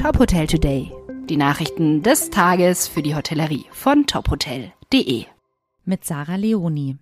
Top 0.00 0.18
Hotel 0.18 0.46
Today. 0.46 0.90
Die 1.28 1.36
Nachrichten 1.36 2.02
des 2.02 2.30
Tages 2.30 2.88
für 2.88 3.02
die 3.02 3.14
Hotellerie 3.14 3.66
von 3.70 4.06
tophotel.de. 4.06 5.26
Mit 5.84 6.06
Sarah 6.06 6.36
Leoni. 6.36 6.96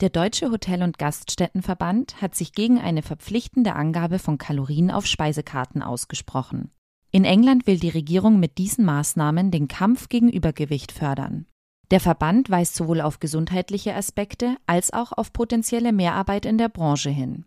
Der 0.00 0.08
Deutsche 0.08 0.50
Hotel- 0.50 0.82
und 0.82 0.98
Gaststättenverband 0.98 2.20
hat 2.20 2.34
sich 2.34 2.52
gegen 2.52 2.80
eine 2.80 3.02
verpflichtende 3.02 3.76
Angabe 3.76 4.18
von 4.18 4.36
Kalorien 4.36 4.90
auf 4.90 5.06
Speisekarten 5.06 5.80
ausgesprochen. 5.80 6.72
In 7.12 7.24
England 7.24 7.68
will 7.68 7.78
die 7.78 7.88
Regierung 7.88 8.40
mit 8.40 8.58
diesen 8.58 8.84
Maßnahmen 8.84 9.52
den 9.52 9.68
Kampf 9.68 10.08
gegen 10.08 10.28
Übergewicht 10.28 10.90
fördern. 10.90 11.46
Der 11.92 12.00
Verband 12.00 12.50
weist 12.50 12.74
sowohl 12.74 13.00
auf 13.00 13.20
gesundheitliche 13.20 13.94
Aspekte 13.94 14.56
als 14.66 14.92
auch 14.92 15.12
auf 15.12 15.32
potenzielle 15.32 15.92
Mehrarbeit 15.92 16.46
in 16.46 16.58
der 16.58 16.68
Branche 16.68 17.10
hin. 17.10 17.44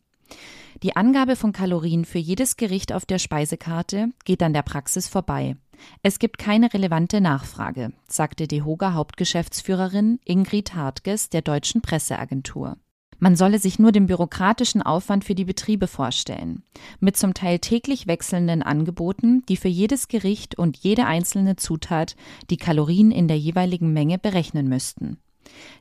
Die 0.84 0.97
Angabe 0.97 1.38
von 1.38 1.54
Kalorien 1.54 2.04
für 2.04 2.20
jedes 2.20 2.57
Gericht 2.57 2.91
auf 2.91 3.05
der 3.05 3.18
Speisekarte 3.18 4.09
geht 4.25 4.43
an 4.43 4.52
der 4.52 4.63
Praxis 4.63 5.07
vorbei. 5.07 5.55
Es 6.02 6.20
gibt 6.20 6.37
keine 6.37 6.73
relevante 6.73 7.21
Nachfrage, 7.21 7.93
sagte 8.09 8.50
DEHOGA 8.50 8.93
Hauptgeschäftsführerin 8.93 10.19
Ingrid 10.25 10.75
Hartges 10.75 11.29
der 11.29 11.42
deutschen 11.42 11.82
Presseagentur. 11.82 12.75
Man 13.18 13.37
solle 13.37 13.59
sich 13.59 13.79
nur 13.79 13.93
den 13.93 14.07
bürokratischen 14.07 14.82
Aufwand 14.82 15.23
für 15.23 15.36
die 15.36 15.46
Betriebe 15.46 15.87
vorstellen. 15.87 16.64
Mit 17.00 17.15
zum 17.15 17.34
Teil 17.34 17.59
täglich 17.59 18.06
wechselnden 18.06 18.61
Angeboten, 18.61 19.45
die 19.47 19.56
für 19.56 19.70
jedes 19.70 20.09
Gericht 20.09 20.57
und 20.57 20.75
jede 20.75 21.06
einzelne 21.06 21.56
Zutat 21.56 22.18
die 22.50 22.57
Kalorien 22.57 23.11
in 23.11 23.29
der 23.29 23.39
jeweiligen 23.39 23.93
Menge 23.93 24.20
berechnen 24.20 24.68
müssten. 24.68 25.18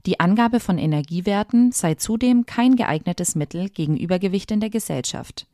Die 0.07 0.21
Angabe 0.21 0.61
von 0.61 0.79
Energiewerten 0.79 1.73
sei 1.73 1.95
zudem 1.95 2.47
kein 2.47 2.77
geeignetes 2.77 3.35
Mittel 3.35 3.69
gegen 3.69 3.97
Übergewicht 3.97 4.51
in 4.51 4.61
der 4.61 4.71
Gesellschaft. 4.71 5.47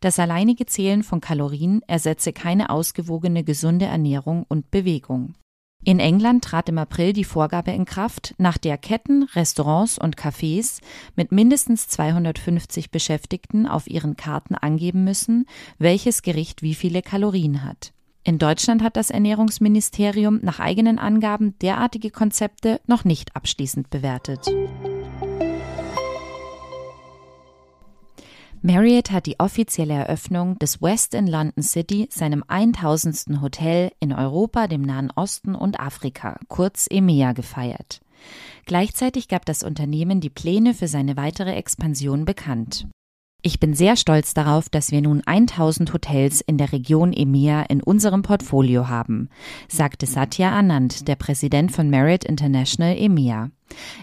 Das 0.00 0.18
alleinige 0.18 0.66
Zählen 0.66 1.02
von 1.02 1.20
Kalorien 1.20 1.82
ersetze 1.86 2.32
keine 2.32 2.70
ausgewogene 2.70 3.44
gesunde 3.44 3.86
Ernährung 3.86 4.44
und 4.48 4.70
Bewegung. 4.70 5.34
In 5.84 5.98
England 5.98 6.44
trat 6.44 6.68
im 6.68 6.78
April 6.78 7.12
die 7.12 7.24
Vorgabe 7.24 7.72
in 7.72 7.84
Kraft, 7.84 8.34
nach 8.38 8.56
der 8.56 8.78
Ketten, 8.78 9.24
Restaurants 9.34 9.98
und 9.98 10.16
Cafés 10.16 10.80
mit 11.16 11.32
mindestens 11.32 11.88
250 11.88 12.92
Beschäftigten 12.92 13.66
auf 13.66 13.88
ihren 13.88 14.16
Karten 14.16 14.54
angeben 14.54 15.02
müssen, 15.02 15.46
welches 15.78 16.22
Gericht 16.22 16.62
wie 16.62 16.76
viele 16.76 17.02
Kalorien 17.02 17.64
hat. 17.64 17.92
In 18.24 18.38
Deutschland 18.38 18.82
hat 18.82 18.96
das 18.96 19.10
Ernährungsministerium 19.10 20.38
nach 20.42 20.60
eigenen 20.60 20.98
Angaben 20.98 21.58
derartige 21.58 22.10
Konzepte 22.10 22.80
noch 22.86 23.04
nicht 23.04 23.34
abschließend 23.34 23.90
bewertet. 23.90 24.46
Marriott 28.64 29.10
hat 29.10 29.26
die 29.26 29.40
offizielle 29.40 29.94
Eröffnung 29.94 30.56
des 30.60 30.80
West 30.80 31.14
in 31.14 31.26
London 31.26 31.64
City, 31.64 32.06
seinem 32.12 32.44
1000. 32.46 33.40
Hotel 33.42 33.90
in 33.98 34.12
Europa, 34.12 34.68
dem 34.68 34.82
Nahen 34.82 35.10
Osten 35.10 35.56
und 35.56 35.80
Afrika, 35.80 36.38
kurz 36.46 36.86
EMEA, 36.88 37.32
gefeiert. 37.32 38.00
Gleichzeitig 38.66 39.26
gab 39.26 39.44
das 39.46 39.64
Unternehmen 39.64 40.20
die 40.20 40.30
Pläne 40.30 40.74
für 40.74 40.86
seine 40.86 41.16
weitere 41.16 41.54
Expansion 41.54 42.24
bekannt. 42.24 42.86
Ich 43.44 43.58
bin 43.58 43.74
sehr 43.74 43.96
stolz 43.96 44.34
darauf, 44.34 44.68
dass 44.68 44.92
wir 44.92 45.02
nun 45.02 45.20
1000 45.26 45.92
Hotels 45.92 46.40
in 46.42 46.58
der 46.58 46.70
Region 46.70 47.12
EMEA 47.12 47.62
in 47.62 47.82
unserem 47.82 48.22
Portfolio 48.22 48.88
haben, 48.88 49.30
sagte 49.66 50.06
Satya 50.06 50.52
Anand, 50.52 51.08
der 51.08 51.16
Präsident 51.16 51.72
von 51.72 51.90
Marriott 51.90 52.22
International 52.24 52.96
EMEA. 52.96 53.50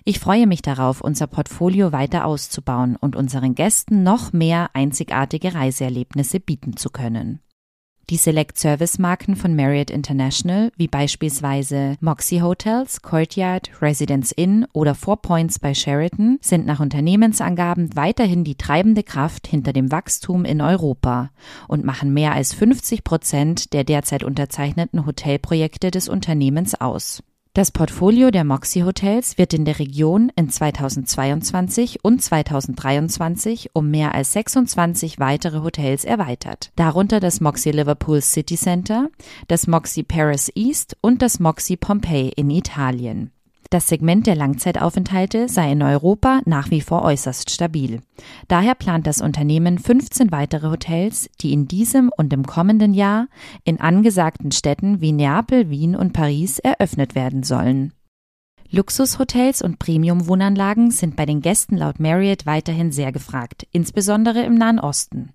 Ich 0.04 0.20
freue 0.20 0.46
mich 0.46 0.62
darauf, 0.62 1.00
unser 1.00 1.28
Portfolio 1.28 1.94
weiter 1.94 2.26
auszubauen 2.26 2.98
und 2.98 3.16
unseren 3.16 3.56
Gästen 3.56 4.04
noch 4.04 4.34
mehr 4.34 4.72
einzigartige 4.74 5.54
Reiseerlebnisse 5.54 6.42
bieten 6.42 6.76
zu 6.76 6.90
können. 6.90 7.40
Die 8.10 8.18
Select-Service-Marken 8.18 9.36
von 9.36 9.56
Marriott 9.56 9.92
International, 9.92 10.72
wie 10.78 10.88
beispielsweise 10.88 11.96
Moxie 12.02 12.42
Hotels, 12.42 13.04
Courtyard, 13.04 13.70
Residence 13.84 14.32
Inn 14.32 14.66
oder 14.74 14.96
Four 14.96 15.22
Points 15.22 15.60
bei 15.60 15.76
Sheraton, 15.76 16.40
sind 16.42 16.66
nach 16.66 16.80
Unternehmensangaben 16.80 17.96
weiterhin 17.96 18.44
die 18.44 18.56
treibende 18.56 19.04
Kraft 19.04 19.46
hinter 19.46 19.74
dem 19.74 19.92
Wachstum 19.92 20.44
in 20.44 20.60
Europa 20.60 21.30
und 21.68 21.86
machen 21.86 22.12
mehr 22.12 22.34
als 22.34 22.52
50 22.56 23.04
Prozent 23.04 23.74
der 23.74 23.84
derzeit 23.84 24.24
unterzeichneten 24.24 25.06
Hotelprojekte 25.06 25.92
des 25.92 26.10
Unternehmens 26.10 26.74
aus. 26.82 27.22
Das 27.54 27.72
Portfolio 27.72 28.30
der 28.30 28.44
Moxie 28.44 28.84
Hotels 28.84 29.40
wird 29.40 29.56
in 29.56 29.66
der 29.66 29.80
Region 29.80 30.32
in 30.36 30.50
2022 30.52 32.04
und 32.04 32.22
2023 32.22 33.72
um 33.74 33.90
mehr 33.90 34.14
als 34.14 34.34
26 34.34 35.20
weitere 35.20 35.62
Hotels 35.62 36.06
erweitert, 36.06 36.72
darunter 36.76 37.20
das 37.20 37.42
Moxie 37.42 37.72
Liverpool 37.72 38.22
City 38.22 38.56
Center, 38.56 39.10
das 39.48 39.66
Moxie 39.66 40.04
Paris 40.04 40.52
East 40.54 40.96
und 41.02 41.24
das 41.24 41.40
Moxie 41.40 41.76
Pompeii 41.76 42.32
in 42.36 42.52
Italien. 42.52 43.32
Das 43.72 43.88
Segment 43.88 44.26
der 44.26 44.36
Langzeitaufenthalte 44.36 45.48
sei 45.48 45.72
in 45.72 45.84
Europa 45.84 46.42
nach 46.46 46.72
wie 46.72 46.82
vor 46.82 47.04
äußerst 47.04 47.52
stabil. 47.52 48.02
Daher 48.48 48.74
plant 48.74 49.06
das 49.06 49.22
Unternehmen 49.22 49.78
15 49.78 50.32
weitere 50.32 50.72
Hotels, 50.72 51.30
die 51.42 51.54
in 51.54 51.68
diesem 51.68 52.12
und 52.18 52.34
im 52.34 52.48
kommenden 52.48 52.96
Jahr 52.96 53.28
in 53.66 53.80
angesagten 53.80 54.52
Städten 54.52 55.02
wie 55.02 55.12
Neapel, 55.12 55.70
Wien 55.70 55.96
und 55.96 56.14
Paris 56.14 56.58
eröffnet 56.58 57.14
werden 57.14 57.44
sollen. 57.44 57.94
Luxushotels 58.72 59.64
und 59.64 59.80
Premium-Wohnanlagen 59.80 60.92
sind 60.92 61.16
bei 61.16 61.26
den 61.26 61.42
Gästen 61.42 61.76
laut 61.76 62.00
Marriott 62.00 62.46
weiterhin 62.46 62.92
sehr 62.92 63.12
gefragt, 63.12 63.66
insbesondere 63.72 64.44
im 64.44 64.54
Nahen 64.54 64.80
Osten. 64.80 65.32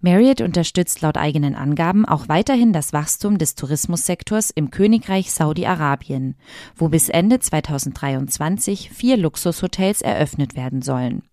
Marriott 0.00 0.40
unterstützt 0.40 1.02
laut 1.02 1.18
eigenen 1.18 1.54
Angaben 1.54 2.06
auch 2.06 2.30
weiterhin 2.30 2.72
das 2.72 2.94
Wachstum 2.94 3.36
des 3.36 3.54
Tourismussektors 3.56 4.50
im 4.50 4.70
Königreich 4.70 5.30
Saudi-Arabien, 5.32 6.36
wo 6.76 6.88
bis 6.88 7.10
Ende 7.10 7.40
2023 7.40 8.88
vier 8.90 9.18
Luxushotels 9.18 10.00
eröffnet 10.00 10.56
werden 10.56 10.80
sollen. 10.80 11.27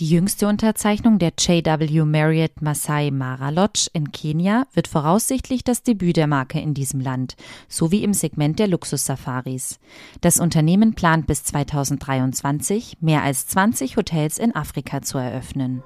Die 0.00 0.08
jüngste 0.08 0.48
Unterzeichnung 0.48 1.18
der 1.18 1.34
JW 1.38 2.06
Marriott 2.06 2.62
Masai 2.62 3.10
Mara 3.10 3.50
Lodge 3.50 3.88
in 3.92 4.12
Kenia 4.12 4.64
wird 4.72 4.88
voraussichtlich 4.88 5.62
das 5.62 5.82
Debüt 5.82 6.16
der 6.16 6.26
Marke 6.26 6.58
in 6.58 6.72
diesem 6.72 7.00
Land, 7.00 7.36
sowie 7.68 8.02
im 8.02 8.14
Segment 8.14 8.58
der 8.58 8.68
Luxussafaris. 8.68 9.78
Das 10.22 10.40
Unternehmen 10.40 10.94
plant 10.94 11.26
bis 11.26 11.44
2023 11.44 12.96
mehr 13.02 13.22
als 13.22 13.46
20 13.48 13.98
Hotels 13.98 14.38
in 14.38 14.56
Afrika 14.56 15.02
zu 15.02 15.18
eröffnen. 15.18 15.82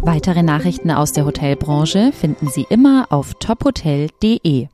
Weitere 0.00 0.42
Nachrichten 0.42 0.90
aus 0.90 1.12
der 1.12 1.24
Hotelbranche 1.24 2.10
finden 2.10 2.48
Sie 2.48 2.66
immer 2.68 3.06
auf 3.10 3.34
tophotel.de. 3.34 4.66